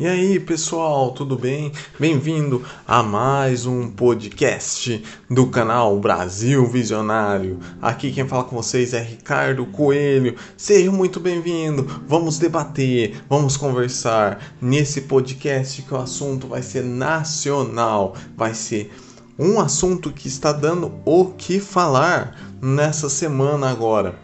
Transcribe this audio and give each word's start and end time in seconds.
E 0.00 0.06
aí, 0.06 0.40
pessoal, 0.40 1.10
tudo 1.10 1.36
bem? 1.36 1.72
Bem-vindo 1.98 2.64
a 2.88 3.02
mais 3.02 3.66
um 3.66 3.90
podcast 3.90 5.04
do 5.28 5.48
canal 5.48 6.00
Brasil 6.00 6.66
Visionário. 6.66 7.58
Aqui 7.82 8.10
quem 8.10 8.26
fala 8.26 8.44
com 8.44 8.56
vocês 8.56 8.94
é 8.94 9.02
Ricardo 9.02 9.66
Coelho. 9.66 10.36
Seja 10.56 10.90
muito 10.90 11.20
bem-vindo. 11.20 11.86
Vamos 12.08 12.38
debater, 12.38 13.22
vamos 13.28 13.58
conversar 13.58 14.54
nesse 14.58 15.02
podcast 15.02 15.82
que 15.82 15.92
o 15.92 15.98
assunto 15.98 16.48
vai 16.48 16.62
ser 16.62 16.82
nacional, 16.82 18.16
vai 18.34 18.54
ser 18.54 18.90
um 19.38 19.60
assunto 19.60 20.10
que 20.10 20.28
está 20.28 20.50
dando 20.50 20.94
o 21.04 21.26
que 21.26 21.60
falar 21.60 22.40
nessa 22.62 23.10
semana 23.10 23.68
agora. 23.68 24.18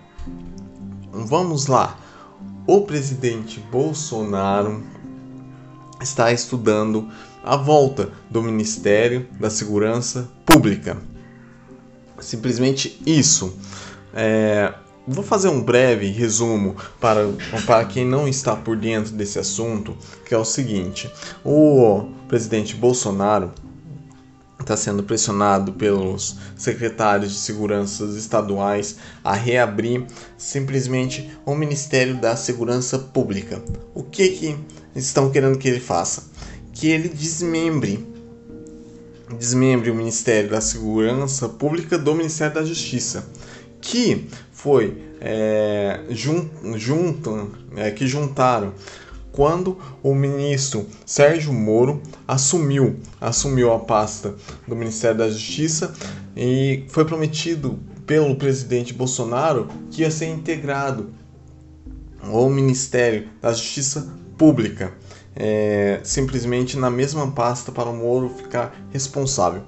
Vamos 1.13 1.67
lá. 1.67 1.99
O 2.67 2.81
presidente 2.81 3.61
Bolsonaro 3.71 4.96
está 6.07 6.33
estudando 6.33 7.09
a 7.45 7.57
volta 7.57 8.11
do 8.31 8.43
Ministério 8.43 9.27
da 9.39 9.51
Segurança 9.51 10.29
Pública. 10.45 10.97
Simplesmente 12.21 13.01
isso. 13.05 13.57
É, 14.15 14.73
vou 15.07 15.23
fazer 15.23 15.49
um 15.49 15.63
breve 15.63 16.07
resumo 16.07 16.77
para, 16.99 17.29
para 17.67 17.85
quem 17.85 18.05
não 18.05 18.27
está 18.27 18.57
por 18.57 18.77
dentro 18.77 19.13
desse 19.13 19.39
assunto, 19.39 19.97
que 20.25 20.35
é 20.35 20.39
o 20.39 20.45
seguinte: 20.45 21.11
o 21.45 22.09
presidente 22.27 22.75
Bolsonaro 22.75 23.53
está 24.67 24.77
sendo 24.77 25.05
pressionado 25.05 25.73
pelos 25.75 26.37
secretários 26.57 27.33
de 27.33 27.39
segurança 27.39 28.05
estaduais 28.17 28.97
a 29.23 29.33
reabrir 29.33 30.05
simplesmente 30.37 31.31
o 31.47 31.55
Ministério 31.55 32.17
da 32.17 32.35
Segurança 32.35 32.99
Pública. 32.99 33.63
O 33.95 34.03
que 34.03 34.29
que 34.29 34.59
estão 34.97 35.31
querendo 35.31 35.57
que 35.57 35.69
ele 35.69 35.79
faça? 35.79 36.25
Que 36.73 36.89
ele 36.89 37.09
desmembre 37.09 38.05
desmembre 39.39 39.91
o 39.91 39.95
Ministério 39.95 40.51
da 40.51 40.61
Segurança 40.61 41.49
Pública 41.49 41.99
do 41.99 42.15
Ministério 42.15 42.55
da 42.55 42.65
Justiça, 42.65 43.27
que 43.81 44.29
foi 44.53 45.03
é, 45.21 46.05
jun, 46.11 46.49
juntam, 46.77 47.51
é, 47.77 47.91
que 47.91 48.07
juntaram 48.07 48.73
quando 49.37 49.79
o 50.03 50.15
ministro 50.15 50.87
Sérgio 51.05 51.53
Moro 51.53 52.01
assumiu, 52.27 52.99
assumiu 53.21 53.71
a 53.71 53.79
pasta 53.79 54.35
do 54.67 54.75
Ministério 54.75 55.19
da 55.19 55.29
Justiça 55.29 55.95
e 56.35 56.85
foi 56.89 57.05
prometido 57.05 57.79
pelo 58.07 58.35
presidente 58.37 58.95
Bolsonaro 58.95 59.69
que 59.91 60.01
ia 60.01 60.11
ser 60.11 60.29
integrado 60.29 61.11
ao 62.23 62.49
Ministério 62.49 63.29
da 63.43 63.53
Justiça 63.53 64.11
Pública, 64.39 64.95
é, 65.35 66.01
simplesmente 66.03 66.79
na 66.79 66.91
mesma 66.91 67.31
pasta 67.31 67.71
para 67.71 67.91
o 67.91 67.95
Moro 67.95 68.31
ficar 68.31 68.75
responsável. 68.91 69.63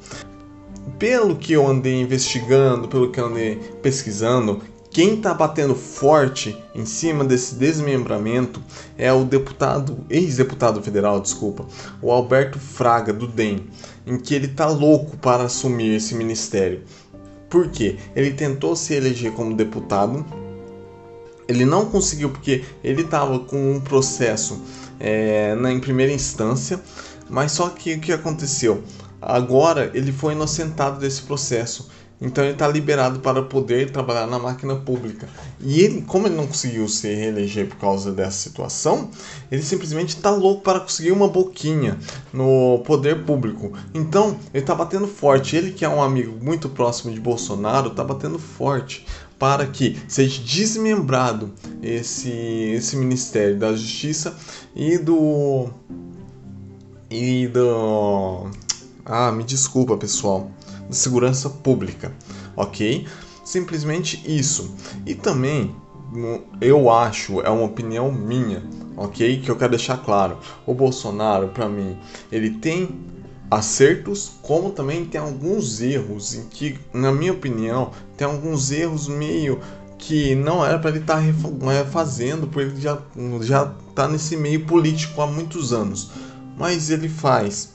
Pelo 0.98 1.36
que 1.36 1.52
eu 1.52 1.66
andei 1.66 2.00
investigando, 2.00 2.88
pelo 2.88 3.12
que 3.12 3.20
eu 3.20 3.26
andei 3.26 3.56
pesquisando, 3.82 4.62
quem 4.98 5.14
está 5.14 5.32
batendo 5.32 5.76
forte 5.76 6.60
em 6.74 6.84
cima 6.84 7.24
desse 7.24 7.54
desmembramento 7.54 8.60
é 8.96 9.12
o 9.12 9.24
deputado, 9.24 10.04
ex-deputado 10.10 10.82
federal, 10.82 11.20
desculpa, 11.20 11.64
o 12.02 12.10
Alberto 12.10 12.58
Fraga 12.58 13.12
do 13.12 13.28
DEM, 13.28 13.68
em 14.04 14.18
que 14.18 14.34
ele 14.34 14.48
tá 14.48 14.66
louco 14.66 15.16
para 15.16 15.44
assumir 15.44 15.94
esse 15.94 16.16
ministério. 16.16 16.82
Por 17.48 17.68
quê? 17.68 17.96
Ele 18.16 18.32
tentou 18.32 18.74
se 18.74 18.92
eleger 18.92 19.30
como 19.34 19.54
deputado, 19.54 20.26
ele 21.46 21.64
não 21.64 21.86
conseguiu 21.86 22.30
porque 22.30 22.64
ele 22.82 23.02
estava 23.02 23.38
com 23.38 23.74
um 23.74 23.80
processo 23.80 24.60
é, 24.98 25.54
na, 25.54 25.70
em 25.70 25.78
primeira 25.78 26.12
instância, 26.12 26.82
mas 27.30 27.52
só 27.52 27.68
que 27.68 27.94
o 27.94 28.00
que 28.00 28.12
aconteceu? 28.12 28.82
Agora 29.22 29.92
ele 29.94 30.10
foi 30.10 30.32
inocentado 30.32 30.98
desse 30.98 31.22
processo 31.22 31.88
então 32.20 32.42
ele 32.42 32.54
está 32.54 32.66
liberado 32.66 33.20
para 33.20 33.42
poder 33.42 33.90
trabalhar 33.90 34.26
na 34.26 34.38
máquina 34.38 34.74
pública. 34.74 35.28
E 35.60 35.80
ele, 35.80 36.02
como 36.02 36.26
ele 36.26 36.34
não 36.34 36.48
conseguiu 36.48 36.88
se 36.88 37.12
reeleger 37.14 37.68
por 37.68 37.76
causa 37.76 38.10
dessa 38.10 38.38
situação, 38.38 39.08
ele 39.50 39.62
simplesmente 39.62 40.16
está 40.16 40.30
louco 40.30 40.62
para 40.62 40.80
conseguir 40.80 41.12
uma 41.12 41.28
boquinha 41.28 41.96
no 42.32 42.82
poder 42.84 43.24
público. 43.24 43.72
Então 43.94 44.36
ele 44.52 44.64
está 44.64 44.74
batendo 44.74 45.06
forte. 45.06 45.54
Ele 45.54 45.70
que 45.70 45.84
é 45.84 45.88
um 45.88 46.02
amigo 46.02 46.36
muito 46.44 46.68
próximo 46.68 47.12
de 47.12 47.20
Bolsonaro, 47.20 47.88
está 47.88 48.02
batendo 48.02 48.38
forte 48.38 49.06
para 49.38 49.64
que 49.66 49.96
seja 50.08 50.42
desmembrado 50.42 51.52
esse, 51.80 52.30
esse 52.30 52.96
Ministério 52.96 53.56
da 53.56 53.72
Justiça 53.72 54.36
e 54.74 54.98
do. 54.98 55.68
E 57.08 57.46
do. 57.46 58.50
Ah, 59.06 59.30
me 59.30 59.44
desculpa 59.44 59.96
pessoal 59.96 60.50
de 60.88 60.96
segurança 60.96 61.50
pública, 61.50 62.12
ok? 62.56 63.06
Simplesmente 63.44 64.22
isso. 64.26 64.74
E 65.06 65.14
também 65.14 65.74
eu 66.60 66.90
acho, 66.90 67.40
é 67.40 67.50
uma 67.50 67.64
opinião 67.64 68.10
minha, 68.10 68.62
ok? 68.96 69.40
Que 69.40 69.50
eu 69.50 69.56
quero 69.56 69.70
deixar 69.70 69.98
claro. 69.98 70.38
O 70.66 70.74
Bolsonaro, 70.74 71.48
para 71.48 71.68
mim, 71.68 71.98
ele 72.32 72.50
tem 72.50 72.88
acertos, 73.50 74.32
como 74.42 74.70
também 74.70 75.04
tem 75.04 75.20
alguns 75.20 75.80
erros, 75.80 76.34
em 76.34 76.44
que, 76.44 76.78
na 76.92 77.12
minha 77.12 77.32
opinião, 77.32 77.90
tem 78.16 78.26
alguns 78.26 78.70
erros 78.70 79.08
meio 79.08 79.60
que 79.98 80.34
não 80.34 80.64
era 80.64 80.78
para 80.78 80.90
ele 80.90 81.00
estar 81.00 81.20
tá 81.20 81.84
fazendo, 81.90 82.46
porque 82.46 82.70
ele 82.70 82.80
já 82.80 82.98
já 83.40 83.74
está 83.88 84.06
nesse 84.06 84.36
meio 84.36 84.64
político 84.64 85.20
há 85.20 85.26
muitos 85.26 85.72
anos. 85.72 86.10
Mas 86.56 86.90
ele 86.90 87.08
faz 87.08 87.74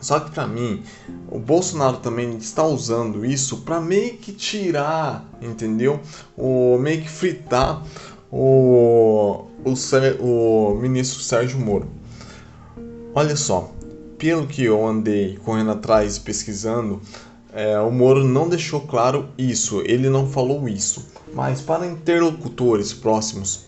só 0.00 0.20
que 0.20 0.30
para 0.30 0.46
mim, 0.46 0.82
o 1.28 1.38
Bolsonaro 1.38 1.96
também 1.98 2.36
está 2.36 2.64
usando 2.64 3.24
isso 3.24 3.58
para 3.58 3.80
meio 3.80 4.16
que 4.16 4.32
tirar, 4.32 5.28
entendeu? 5.42 6.00
O 6.36 6.78
meio 6.78 7.02
que 7.02 7.08
fritar 7.08 7.82
o, 8.30 9.46
o, 9.64 9.74
o 10.20 10.74
ministro 10.80 11.22
Sérgio 11.22 11.58
Moro. 11.58 11.88
Olha 13.14 13.34
só, 13.34 13.72
pelo 14.16 14.46
que 14.46 14.64
eu 14.64 14.86
andei 14.86 15.38
correndo 15.44 15.72
atrás 15.72 16.18
pesquisando, 16.18 17.00
é, 17.52 17.78
o 17.80 17.90
Moro 17.90 18.22
não 18.24 18.48
deixou 18.48 18.82
claro 18.82 19.28
isso, 19.36 19.82
ele 19.84 20.08
não 20.08 20.28
falou 20.28 20.68
isso. 20.68 21.06
Mas 21.34 21.60
para 21.60 21.86
interlocutores 21.86 22.92
próximos, 22.92 23.66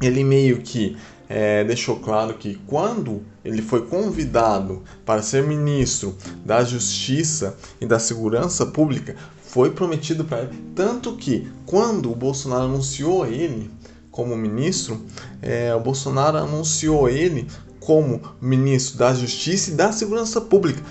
ele 0.00 0.22
meio 0.22 0.58
que 0.58 0.96
é, 1.34 1.64
deixou 1.64 1.96
claro 1.96 2.34
que 2.34 2.56
quando 2.66 3.22
ele 3.42 3.62
foi 3.62 3.86
convidado 3.86 4.82
para 5.02 5.22
ser 5.22 5.42
ministro 5.42 6.14
da 6.44 6.62
Justiça 6.62 7.56
e 7.80 7.86
da 7.86 7.98
Segurança 7.98 8.66
Pública, 8.66 9.16
foi 9.40 9.70
prometido 9.70 10.26
para 10.26 10.42
ele. 10.42 10.62
Tanto 10.74 11.16
que 11.16 11.50
quando 11.64 12.12
o 12.12 12.14
Bolsonaro 12.14 12.64
anunciou 12.64 13.26
ele 13.26 13.70
como 14.10 14.36
ministro, 14.36 15.00
é, 15.40 15.74
o 15.74 15.80
Bolsonaro 15.80 16.36
anunciou 16.36 17.08
ele 17.08 17.48
como 17.80 18.20
ministro 18.38 18.98
da 18.98 19.14
Justiça 19.14 19.70
e 19.70 19.74
da 19.74 19.90
Segurança 19.90 20.38
Pública 20.38 20.82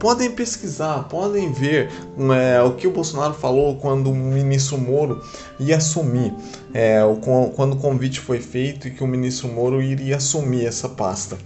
podem 0.00 0.30
pesquisar, 0.30 1.04
podem 1.04 1.52
ver 1.52 1.90
é, 2.34 2.60
o 2.62 2.72
que 2.72 2.88
o 2.88 2.90
Bolsonaro 2.90 3.34
falou 3.34 3.76
quando 3.76 4.10
o 4.10 4.14
ministro 4.14 4.78
Moro 4.78 5.22
ia 5.60 5.76
assumir, 5.76 6.34
é, 6.72 7.00
quando 7.54 7.74
o 7.74 7.76
convite 7.76 8.18
foi 8.18 8.40
feito 8.40 8.88
e 8.88 8.90
que 8.90 9.04
o 9.04 9.06
ministro 9.06 9.46
Moro 9.48 9.80
iria 9.80 10.16
assumir 10.16 10.64
essa 10.64 10.88
pasta. 10.88 11.38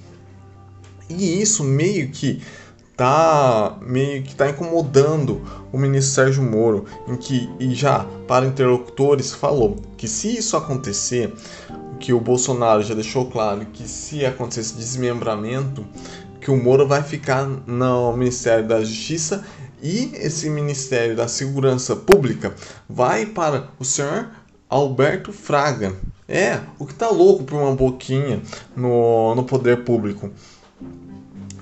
E 1.11 1.43
isso 1.43 1.65
meio 1.65 2.09
que 2.11 2.41
tá 2.97 3.77
meio 3.83 4.23
que 4.23 4.37
tá 4.37 4.49
incomodando 4.49 5.43
o 5.73 5.77
ministro 5.77 6.15
Sérgio 6.15 6.43
Moro, 6.43 6.85
em 7.09 7.17
que 7.17 7.51
e 7.59 7.75
já 7.75 8.07
para 8.29 8.47
interlocutores 8.47 9.33
falou 9.33 9.77
que 9.97 10.07
se 10.07 10.37
isso 10.37 10.57
acontecer, 10.57 11.35
que 11.99 12.12
o 12.12 12.21
Bolsonaro 12.21 12.83
já 12.83 12.95
deixou 12.95 13.27
claro 13.27 13.67
que 13.73 13.89
se 13.89 14.25
acontecesse 14.25 14.75
desmembramento, 14.75 15.85
que 16.44 16.50
o 16.50 16.62
Moro 16.62 16.87
vai 16.87 17.02
ficar 17.02 17.46
no 17.46 18.14
Ministério 18.14 18.69
da 18.69 18.85
Justiça 18.85 19.43
e 19.82 20.11
esse 20.12 20.50
Ministério 20.50 21.17
da 21.17 21.26
Segurança 21.26 21.96
Pública 21.96 22.55
vai 22.87 23.25
para 23.25 23.69
o 23.79 23.85
senhor 23.85 24.29
Alberto 24.69 25.32
Fraga. 25.32 25.96
É, 26.29 26.61
o 26.79 26.85
que 26.85 26.93
tá 26.93 27.08
louco 27.08 27.44
por 27.44 27.58
uma 27.58 27.75
boquinha 27.75 28.43
no, 28.76 29.35
no 29.35 29.44
poder 29.44 29.85
público. 29.85 30.31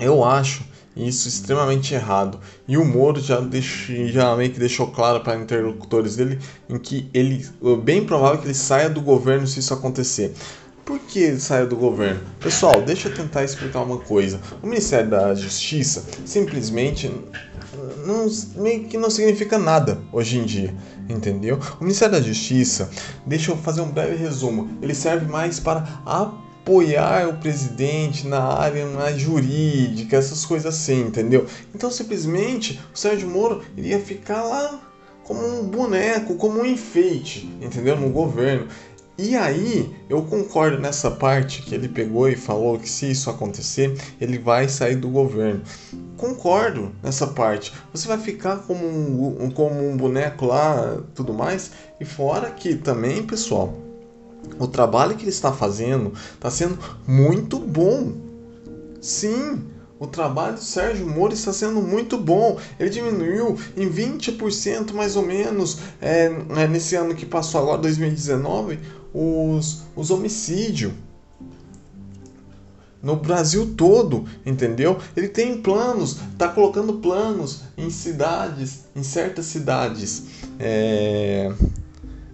Eu 0.01 0.25
acho 0.25 0.65
isso 0.97 1.29
extremamente 1.29 1.95
errado. 1.95 2.41
E 2.67 2.77
o 2.77 2.85
Moro 2.85 3.21
já, 3.21 3.39
deixou, 3.39 4.09
já 4.09 4.35
meio 4.35 4.51
que 4.51 4.59
deixou 4.59 4.89
claro 4.89 5.21
para 5.21 5.39
interlocutores 5.39 6.17
dele 6.17 6.41
em 6.69 6.77
que 6.77 7.09
ele 7.15 7.49
é 7.63 7.77
bem 7.77 8.05
provável 8.05 8.41
que 8.41 8.49
ele 8.49 8.55
saia 8.55 8.91
do 8.91 9.01
governo 9.01 9.47
se 9.47 9.61
isso 9.61 9.73
acontecer. 9.73 10.35
Por 10.85 10.99
que 10.99 11.21
ele 11.21 11.39
saiu 11.39 11.69
do 11.69 11.77
governo? 11.77 12.21
Pessoal, 12.41 12.83
deixa 12.83 13.09
eu 13.09 13.15
tentar 13.15 13.45
explicar 13.45 13.83
uma 13.83 13.99
coisa. 13.99 14.41
O 14.63 14.67
Ministério 14.67 15.11
da 15.11 15.35
Justiça 15.35 16.05
simplesmente 16.25 17.09
não, 18.05 18.27
meio 18.57 18.85
que 18.85 18.99
não 18.99 19.09
significa 19.09 19.59
nada 19.59 20.01
hoje 20.13 20.39
em 20.39 20.45
dia, 20.45 20.75
entendeu? 21.09 21.59
O 21.81 21.85
Ministério 21.85 22.15
da 22.15 22.21
Justiça, 22.21 22.91
deixa 23.25 23.53
eu 23.53 23.57
fazer 23.57 23.81
um 23.81 23.91
breve 23.91 24.17
resumo, 24.17 24.71
ele 24.83 24.95
serve 24.95 25.27
mais 25.27 25.61
para 25.61 26.03
apoiar 26.05 27.29
o 27.29 27.35
presidente 27.35 28.27
na 28.27 28.43
área 28.43 28.85
na 28.87 29.13
jurídica, 29.13 30.17
essas 30.17 30.45
coisas 30.45 30.75
assim, 30.75 31.03
entendeu? 31.03 31.47
Então 31.75 31.91
simplesmente 31.91 32.81
o 32.93 32.99
Sérgio 32.99 33.29
Moro 33.29 33.63
iria 33.77 34.01
ficar 34.01 34.43
lá 34.43 34.81
como 35.25 35.47
um 35.47 35.65
boneco, 35.65 36.35
como 36.35 36.61
um 36.61 36.67
enfeite, 36.67 37.49
entendeu? 37.61 37.97
No 37.97 38.11
governo. 38.11 38.67
E 39.19 39.37
aí, 39.37 39.95
eu 40.09 40.23
concordo 40.23 40.79
nessa 40.79 41.11
parte 41.11 41.61
que 41.63 41.75
ele 41.75 41.87
pegou 41.87 42.29
e 42.31 42.37
falou 42.37 42.79
que 42.79 42.89
se 42.89 43.11
isso 43.11 43.29
acontecer, 43.29 43.95
ele 44.19 44.39
vai 44.39 44.69
sair 44.69 44.97
do 44.97 45.09
governo. 45.09 45.63
Concordo 46.17 46.93
nessa 47.03 47.27
parte. 47.27 47.73
Você 47.93 48.09
vai 48.09 48.17
ficar 48.17 48.59
como 48.61 48.87
um, 48.87 49.51
como 49.51 49.87
um 49.87 49.97
boneco 49.97 50.47
lá, 50.47 50.99
tudo 51.15 51.35
mais. 51.35 51.73
E 52.01 52.07
fora 52.07 52.51
que 52.51 52.75
também, 52.75 53.23
pessoal, 53.23 53.75
o 54.59 54.67
trabalho 54.67 55.15
que 55.15 55.25
ele 55.25 55.31
está 55.31 55.53
fazendo 55.53 56.15
está 56.35 56.51
sendo 56.51 56.79
muito 57.07 57.59
bom. 57.59 58.13
Sim, 59.01 59.63
o 60.03 60.07
trabalho 60.09 60.55
do 60.55 60.61
Sérgio 60.61 61.07
Moro 61.07 61.33
está 61.33 61.53
sendo 61.53 61.81
muito 61.81 62.19
bom. 62.19 62.59
Ele 62.79 62.91
diminuiu 62.91 63.57
em 63.77 63.89
20% 63.89 64.93
mais 64.93 65.15
ou 65.15 65.23
menos 65.23 65.79
é, 66.01 66.25
é, 66.57 66.67
nesse 66.67 66.97
ano 66.97 67.15
que 67.15 67.25
passou 67.25 67.61
agora, 67.61 67.83
2019, 67.83 68.81
os, 69.15 69.83
os 69.95 70.11
homicídios. 70.11 70.93
No 73.01 73.15
Brasil 73.15 73.75
todo, 73.77 74.25
entendeu? 74.45 74.99
Ele 75.17 75.29
tem 75.29 75.61
planos, 75.61 76.19
está 76.33 76.49
colocando 76.49 76.95
planos 76.95 77.63
em 77.77 77.89
cidades, 77.89 78.85
em 78.97 79.05
certas 79.05 79.47
cidades. 79.47 80.25
É 80.59 81.53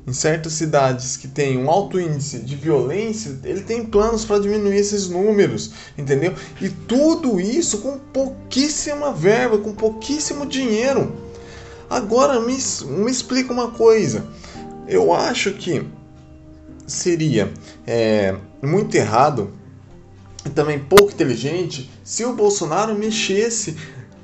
em 0.09 0.13
certas 0.15 0.55
cidades 0.55 1.19
que 1.19 1.29
tem 1.29 1.59
um 1.59 1.69
alto 1.69 2.01
índice 2.01 2.39
de 2.39 2.57
violência, 2.57 3.39
ele 3.45 3.61
tem 3.61 3.85
planos 3.85 4.25
para 4.25 4.41
diminuir 4.41 4.79
esses 4.79 5.07
números, 5.11 5.73
entendeu? 5.99 6.35
E 6.63 6.71
tudo 6.71 7.39
isso 7.39 7.79
com 7.79 7.99
pouquíssima 7.99 9.13
verba, 9.13 9.59
com 9.59 9.75
pouquíssimo 9.75 10.47
dinheiro. 10.47 11.15
Agora 11.91 12.41
me, 12.41 12.57
me 12.87 13.11
explica 13.11 13.53
uma 13.53 13.71
coisa. 13.71 14.27
Eu 14.89 15.13
acho 15.13 15.53
que 15.53 15.87
seria 16.87 17.53
é, 17.87 18.35
muito 18.63 18.95
errado 18.95 19.53
e 20.47 20.49
também 20.49 20.79
pouco 20.79 21.13
inteligente 21.13 21.91
se 22.03 22.25
o 22.25 22.33
Bolsonaro 22.33 22.95
mexesse 22.95 23.77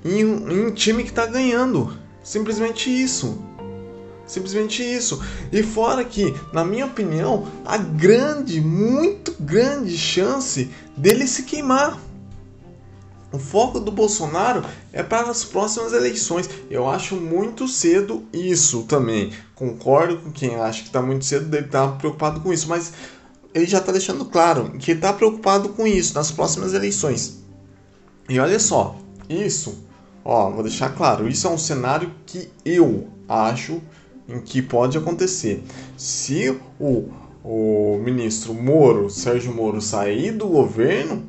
em, 0.02 0.20
em 0.20 0.66
um 0.66 0.70
time 0.70 1.02
que 1.02 1.10
está 1.10 1.26
ganhando. 1.26 1.94
Simplesmente 2.22 2.88
isso. 2.88 3.38
Simplesmente 4.26 4.82
isso. 4.82 5.22
E 5.52 5.62
fora 5.62 6.04
que, 6.04 6.34
na 6.52 6.64
minha 6.64 6.86
opinião, 6.86 7.46
a 7.64 7.76
grande, 7.76 8.60
muito 8.60 9.34
grande 9.38 9.96
chance 9.96 10.70
dele 10.96 11.26
se 11.26 11.42
queimar. 11.42 11.98
O 13.30 13.38
foco 13.38 13.80
do 13.80 13.90
Bolsonaro 13.90 14.64
é 14.92 15.02
para 15.02 15.28
as 15.28 15.44
próximas 15.44 15.92
eleições. 15.92 16.48
Eu 16.70 16.88
acho 16.88 17.16
muito 17.16 17.66
cedo 17.66 18.22
isso 18.32 18.84
também. 18.84 19.32
Concordo 19.54 20.18
com 20.18 20.30
quem 20.30 20.54
acha 20.54 20.82
que 20.82 20.86
está 20.86 21.02
muito 21.02 21.24
cedo 21.24 21.46
dele 21.46 21.66
estar 21.66 21.88
tá 21.88 21.96
preocupado 21.96 22.40
com 22.40 22.52
isso, 22.52 22.68
mas 22.68 22.92
ele 23.52 23.66
já 23.66 23.78
está 23.78 23.92
deixando 23.92 24.24
claro 24.24 24.70
que 24.78 24.92
está 24.92 25.12
preocupado 25.12 25.70
com 25.70 25.86
isso 25.86 26.14
nas 26.14 26.30
próximas 26.30 26.74
eleições. 26.74 27.42
E 28.28 28.38
olha 28.38 28.58
só, 28.58 28.96
isso, 29.28 29.84
ó, 30.24 30.50
vou 30.50 30.62
deixar 30.62 30.90
claro, 30.90 31.28
isso 31.28 31.46
é 31.46 31.50
um 31.50 31.58
cenário 31.58 32.12
que 32.24 32.48
eu 32.64 33.08
acho 33.28 33.82
em 34.28 34.40
que 34.40 34.62
pode 34.62 34.96
acontecer. 34.96 35.62
Se 35.96 36.56
o, 36.78 37.08
o 37.42 37.98
ministro 38.02 38.54
Moro, 38.54 39.10
Sérgio 39.10 39.54
Moro, 39.54 39.80
sair 39.80 40.32
do 40.32 40.46
governo, 40.46 41.24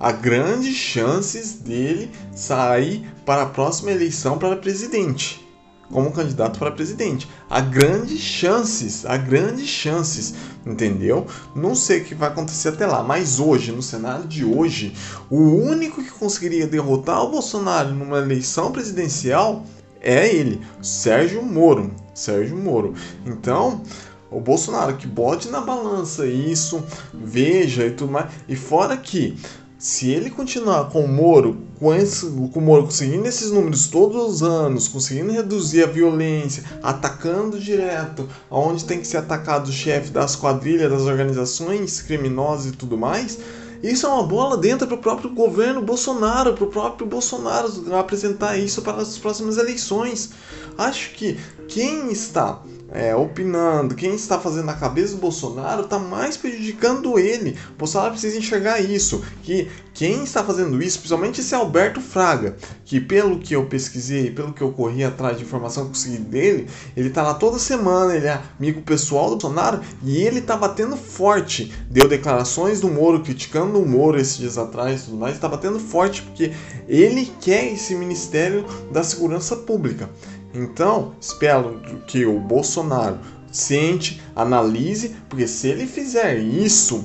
há 0.00 0.12
grandes 0.12 0.74
chances 0.74 1.54
dele 1.54 2.10
sair 2.34 3.06
para 3.26 3.42
a 3.42 3.46
próxima 3.46 3.90
eleição 3.90 4.38
para 4.38 4.56
presidente. 4.56 5.46
Como 5.90 6.12
candidato 6.12 6.58
para 6.58 6.70
presidente. 6.70 7.26
Há 7.48 7.62
grandes 7.62 8.20
chances, 8.20 9.06
há 9.06 9.16
grandes 9.16 9.66
chances, 9.66 10.34
entendeu? 10.66 11.26
Não 11.56 11.74
sei 11.74 12.00
o 12.00 12.04
que 12.04 12.14
vai 12.14 12.28
acontecer 12.28 12.68
até 12.68 12.86
lá, 12.86 13.02
mas 13.02 13.40
hoje, 13.40 13.72
no 13.72 13.82
cenário 13.82 14.26
de 14.26 14.44
hoje, 14.44 14.94
o 15.30 15.38
único 15.38 16.02
que 16.02 16.10
conseguiria 16.10 16.66
derrotar 16.66 17.22
o 17.22 17.30
Bolsonaro 17.30 17.94
numa 17.94 18.18
eleição 18.18 18.70
presidencial 18.70 19.64
é 20.00 20.32
ele, 20.34 20.60
Sérgio 20.80 21.42
Moro. 21.42 21.90
Sérgio 22.14 22.56
Moro. 22.56 22.94
Então, 23.24 23.82
o 24.30 24.40
Bolsonaro 24.40 24.96
que 24.96 25.06
bote 25.06 25.48
na 25.48 25.60
balança 25.60 26.26
isso, 26.26 26.82
veja 27.14 27.86
e 27.86 27.90
tudo 27.90 28.12
mais. 28.12 28.30
E 28.48 28.54
fora 28.56 28.96
que, 28.96 29.36
se 29.78 30.10
ele 30.10 30.28
continuar 30.28 30.90
com 30.90 31.04
o 31.04 31.08
Moro, 31.08 31.58
com, 31.78 31.94
esse, 31.94 32.26
com 32.26 32.58
o 32.58 32.62
Moro 32.62 32.84
conseguindo 32.84 33.26
esses 33.26 33.50
números 33.50 33.86
todos 33.86 34.34
os 34.34 34.42
anos, 34.42 34.88
conseguindo 34.88 35.32
reduzir 35.32 35.84
a 35.84 35.86
violência, 35.86 36.64
atacando 36.82 37.58
direto 37.58 38.28
aonde 38.50 38.84
tem 38.84 39.00
que 39.00 39.06
ser 39.06 39.18
atacado 39.18 39.68
o 39.68 39.72
chefe 39.72 40.10
das 40.10 40.36
quadrilhas, 40.36 40.90
das 40.90 41.02
organizações 41.02 42.02
criminosas 42.02 42.72
e 42.72 42.76
tudo 42.76 42.98
mais, 42.98 43.38
isso 43.82 44.06
é 44.06 44.08
uma 44.08 44.22
bola 44.22 44.56
dentro 44.56 44.86
para 44.86 44.96
o 44.96 45.00
próprio 45.00 45.30
governo 45.30 45.80
Bolsonaro, 45.82 46.54
para 46.54 46.64
o 46.64 46.70
próprio 46.70 47.06
Bolsonaro 47.06 47.94
apresentar 47.94 48.56
isso 48.56 48.82
para 48.82 49.00
as 49.00 49.18
próximas 49.18 49.56
eleições. 49.56 50.30
Acho 50.76 51.10
que 51.10 51.38
quem 51.68 52.10
está 52.10 52.60
é, 52.90 53.14
opinando, 53.14 53.94
quem 53.94 54.14
está 54.14 54.38
fazendo 54.38 54.70
a 54.70 54.74
cabeça 54.74 55.14
do 55.14 55.20
Bolsonaro 55.20 55.82
está 55.82 55.98
mais 55.98 56.36
prejudicando 56.36 57.18
ele. 57.18 57.56
O 57.74 57.78
Bolsonaro 57.78 58.12
precisa 58.12 58.38
enxergar 58.38 58.80
isso, 58.80 59.22
que 59.42 59.68
quem 59.92 60.22
está 60.22 60.42
fazendo 60.44 60.80
isso, 60.82 60.98
principalmente 60.98 61.40
esse 61.40 61.54
Alberto 61.54 62.00
Fraga, 62.00 62.56
que 62.84 63.00
pelo 63.00 63.40
que 63.40 63.54
eu 63.54 63.66
pesquisei, 63.66 64.30
pelo 64.30 64.52
que 64.52 64.62
eu 64.62 64.72
corri 64.72 65.04
atrás 65.04 65.36
de 65.36 65.44
informação 65.44 65.84
que 65.84 65.90
consegui 65.90 66.18
dele, 66.18 66.68
ele 66.96 67.08
está 67.08 67.22
lá 67.22 67.34
toda 67.34 67.58
semana, 67.58 68.14
ele 68.14 68.26
é 68.26 68.40
amigo 68.58 68.80
pessoal 68.82 69.24
do 69.24 69.36
Bolsonaro 69.36 69.80
e 70.02 70.18
ele 70.18 70.38
está 70.38 70.56
batendo 70.56 70.96
forte. 70.96 71.72
Deu 71.90 72.08
declarações 72.08 72.80
do 72.80 72.88
Moro, 72.88 73.22
criticando 73.22 73.80
o 73.80 73.86
Moro 73.86 74.18
esses 74.18 74.38
dias 74.38 74.56
atrás 74.56 75.02
e 75.02 75.04
tudo 75.06 75.16
mais, 75.16 75.34
está 75.34 75.48
batendo 75.48 75.78
forte 75.80 76.22
porque 76.22 76.52
ele 76.86 77.30
quer 77.40 77.72
esse 77.72 77.94
Ministério 77.94 78.64
da 78.92 79.02
Segurança 79.02 79.56
Pública. 79.56 80.08
Então, 80.54 81.12
espero 81.20 81.80
que 82.06 82.24
o 82.24 82.38
Bolsonaro 82.38 83.18
sente, 83.50 84.20
analise, 84.34 85.16
porque 85.28 85.46
se 85.46 85.68
ele 85.68 85.86
fizer 85.86 86.38
isso, 86.38 87.04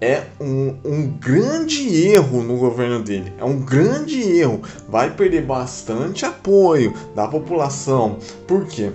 é 0.00 0.24
um, 0.40 0.76
um 0.84 1.06
grande 1.18 1.88
erro 2.06 2.42
no 2.42 2.56
governo 2.56 3.02
dele. 3.02 3.32
É 3.38 3.44
um 3.44 3.60
grande 3.60 4.20
erro. 4.20 4.62
Vai 4.88 5.14
perder 5.14 5.44
bastante 5.44 6.24
apoio 6.24 6.94
da 7.14 7.26
população. 7.26 8.18
Por 8.46 8.66
quê? 8.66 8.92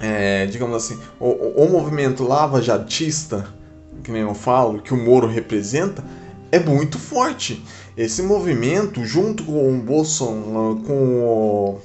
É, 0.00 0.46
digamos 0.46 0.76
assim, 0.76 0.98
o, 1.18 1.62
o 1.62 1.70
movimento 1.70 2.24
lava-jatista, 2.24 3.46
que 4.02 4.10
nem 4.10 4.22
eu 4.22 4.34
falo, 4.34 4.82
que 4.82 4.92
o 4.92 4.96
Moro 4.96 5.26
representa, 5.26 6.04
é 6.50 6.58
muito 6.58 6.98
forte. 6.98 7.64
Esse 7.96 8.22
movimento, 8.22 9.04
junto 9.04 9.44
com 9.44 9.78
o 9.78 9.80
Bolsonaro, 9.80 10.82
com 10.84 11.24
o 11.24 11.80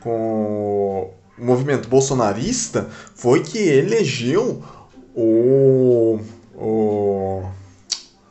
com 0.00 1.12
o 1.38 1.44
movimento 1.44 1.88
bolsonarista 1.88 2.88
foi 3.14 3.42
que 3.42 3.58
elegeu 3.58 4.62
o, 5.14 6.20
o, 6.54 7.42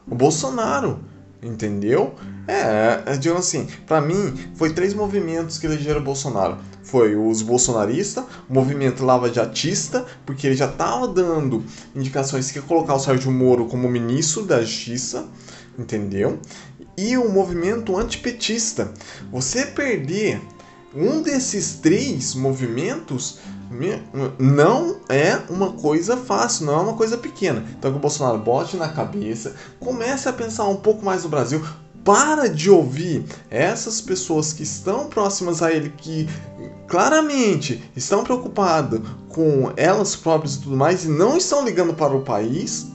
o 0.08 0.16
Bolsonaro, 0.16 1.00
entendeu? 1.42 2.14
É, 2.48 3.04
é 3.06 3.18
digamos 3.18 3.48
assim, 3.48 3.68
para 3.86 4.02
mim 4.02 4.34
foi 4.56 4.74
três 4.74 4.94
movimentos 4.94 5.58
que 5.58 5.66
elegeram 5.66 6.02
o 6.02 6.04
Bolsonaro. 6.04 6.58
Foi 6.84 7.16
os 7.16 7.44
bolsonaristas, 7.44 8.24
o 8.50 8.54
movimento 8.54 9.06
lava-jatista, 9.06 10.06
porque 10.26 10.48
ele 10.48 10.56
já 10.56 10.66
estava 10.66 11.08
dando 11.08 11.64
indicações 11.96 12.50
que 12.50 12.58
ia 12.58 12.64
colocar 12.64 12.96
o 12.96 13.00
Sérgio 13.00 13.32
Moro 13.32 13.66
como 13.66 13.88
ministro 13.88 14.44
da 14.44 14.62
Justiça, 14.62 15.28
entendeu? 15.78 16.40
E 16.98 17.16
o 17.16 17.30
movimento 17.30 17.96
antipetista. 17.96 18.92
Você 19.32 19.68
perder 19.68 20.42
um 20.96 21.22
desses 21.22 21.76
três 21.76 22.34
movimentos 22.34 23.40
não 24.40 24.98
é 25.08 25.40
uma 25.50 25.74
coisa 25.74 26.18
fácil, 26.18 26.66
não 26.66 26.74
é 26.74 26.82
uma 26.82 26.94
coisa 26.94 27.18
pequena. 27.18 27.64
Então 27.78 27.92
que 27.92 27.98
o 27.98 28.02
Bolsonaro 28.02 28.40
bote 28.40 28.76
na 28.78 28.90
cabeça, 28.90 29.56
comece 29.80 30.28
a 30.28 30.34
pensar 30.34 30.68
um 30.68 30.78
pouco 30.78 31.06
mais 31.06 31.24
no 31.24 31.30
Brasil, 31.30 31.64
para 32.04 32.50
de 32.50 32.72
ouvir 32.72 33.26
essas 33.50 34.02
pessoas 34.02 34.54
que 34.54 34.64
estão 34.64 35.08
próximas 35.08 35.62
a 35.62 35.72
ele, 35.72 35.94
que 35.96 36.28
claramente 36.88 37.84
estão 37.96 38.24
preocupadas 38.24 39.02
com 39.28 39.72
elas 39.78 40.16
próprias 40.16 40.56
e 40.56 40.62
tudo 40.62 40.76
mais, 40.76 41.06
e 41.06 41.10
não 41.10 41.38
estão 41.38 41.64
ligando 41.64 41.94
para 41.94 42.16
o 42.16 42.22
país, 42.22 42.88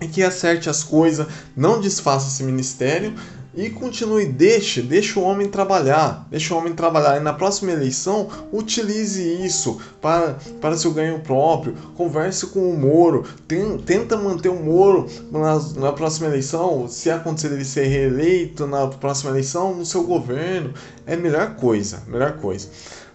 e 0.00 0.06
que 0.06 0.22
acerte 0.22 0.70
as 0.70 0.84
coisas, 0.84 1.26
não 1.56 1.80
desfaça 1.80 2.28
esse 2.28 2.42
ministério, 2.44 3.14
e 3.54 3.68
continue, 3.68 4.26
deixe, 4.26 4.80
deixe 4.80 5.18
o 5.18 5.22
homem 5.22 5.48
trabalhar, 5.48 6.26
deixe 6.30 6.52
o 6.52 6.56
homem 6.56 6.72
trabalhar 6.72 7.16
e 7.16 7.20
na 7.20 7.32
próxima 7.32 7.72
eleição 7.72 8.28
utilize 8.52 9.22
isso 9.44 9.80
para, 10.00 10.38
para 10.60 10.76
seu 10.76 10.92
ganho 10.92 11.20
próprio, 11.20 11.74
converse 11.96 12.46
com 12.46 12.70
o 12.70 12.78
Moro, 12.78 13.24
tem, 13.48 13.78
tenta 13.78 14.16
manter 14.16 14.48
o 14.48 14.62
Moro 14.62 15.06
na, 15.30 15.58
na 15.80 15.92
próxima 15.92 16.28
eleição, 16.28 16.86
se 16.88 17.10
acontecer 17.10 17.52
ele 17.52 17.64
ser 17.64 17.86
reeleito 17.86 18.66
na 18.66 18.86
próxima 18.86 19.30
eleição, 19.30 19.74
no 19.74 19.84
seu 19.84 20.04
governo, 20.04 20.72
é 21.06 21.16
melhor 21.16 21.56
coisa, 21.56 22.02
melhor 22.06 22.38
coisa. 22.38 22.68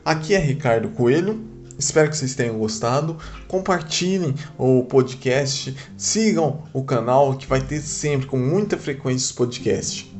Aqui 0.03 0.35
é 0.35 0.39
Ricardo 0.39 0.89
Coelho, 0.89 1.55
Espero 1.77 2.09
que 2.09 2.15
vocês 2.15 2.33
tenham 2.35 2.57
gostado. 2.57 3.17
Compartilhem 3.49 4.33
o 4.57 4.83
podcast, 4.85 5.75
sigam 5.97 6.63
o 6.71 6.83
canal 6.83 7.35
que 7.35 7.45
vai 7.45 7.59
ter 7.59 7.81
sempre 7.81 8.27
com 8.27 8.37
muita 8.37 8.77
frequência 8.77 9.25
os 9.25 9.31
podcasts. 9.33 10.14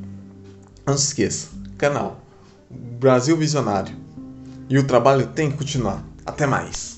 Não 0.86 0.98
se 0.98 1.08
esqueça, 1.08 1.48
canal 1.78 2.26
Brasil 2.70 3.38
Visionário. 3.38 3.96
E 4.70 4.78
o 4.78 4.86
trabalho 4.86 5.28
tem 5.28 5.52
que 5.52 5.58
continuar. 5.58 6.04
Até 6.26 6.46
mais. 6.46 6.95